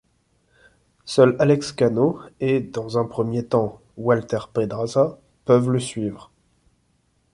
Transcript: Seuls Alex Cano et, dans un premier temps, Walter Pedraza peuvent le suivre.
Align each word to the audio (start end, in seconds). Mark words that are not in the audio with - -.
Seuls 1.05 1.35
Alex 1.37 1.73
Cano 1.73 2.17
et, 2.39 2.59
dans 2.59 2.97
un 2.97 3.05
premier 3.05 3.45
temps, 3.45 3.81
Walter 3.97 4.39
Pedraza 4.51 5.19
peuvent 5.45 5.69
le 5.69 5.79
suivre. 5.79 6.31